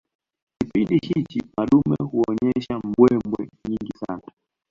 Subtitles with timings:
[0.57, 4.23] Kipindi hicho madume huonyesha mbwembwe nyingi sana